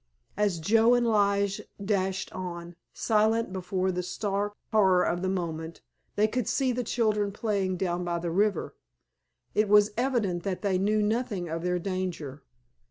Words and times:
As 0.35 0.57
Joe 0.57 0.95
and 0.95 1.05
Lige 1.05 1.61
dashed 1.79 2.33
on, 2.33 2.75
silent 2.91 3.53
before 3.53 3.91
the 3.91 4.01
stark 4.01 4.53
horror 4.71 5.03
of 5.03 5.21
the 5.21 5.29
moment, 5.29 5.81
they 6.15 6.27
could 6.27 6.47
see 6.47 6.71
the 6.71 6.83
children 6.83 7.31
playing 7.31 7.77
down 7.77 8.03
by 8.03 8.17
the 8.17 8.31
river. 8.31 8.75
It 9.53 9.69
was 9.69 9.91
evident 9.97 10.41
that 10.41 10.63
they 10.63 10.79
knew 10.79 11.03
nothing 11.03 11.49
of 11.49 11.61
their 11.61 11.77
danger. 11.77 12.41